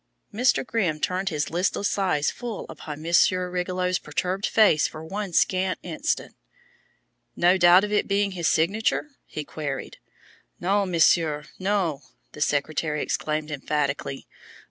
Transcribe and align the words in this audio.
Mr. 0.33 0.65
Grimm 0.65 0.99
turned 0.99 1.29
his 1.29 1.51
listless 1.51 1.95
eyes 1.95 2.31
full 2.31 2.65
upon 2.69 3.03
Monsieur 3.03 3.47
Rigolot's 3.51 3.99
perturbed 3.99 4.47
face 4.47 4.87
for 4.87 5.03
one 5.05 5.31
scant 5.31 5.77
instant. 5.83 6.35
"No 7.35 7.55
doubt 7.55 7.83
of 7.83 7.91
it 7.93 8.07
being 8.07 8.31
his 8.31 8.47
signature?" 8.47 9.11
he 9.27 9.43
queried. 9.43 9.97
"Non, 10.59 10.89
Monsieur, 10.89 11.43
non!" 11.59 12.01
the 12.31 12.41
secretary 12.41 13.03
exclaimed 13.03 13.51
emphatically. 13.51 14.25